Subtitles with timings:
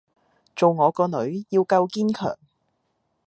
[0.55, 2.35] 做我個女要夠堅強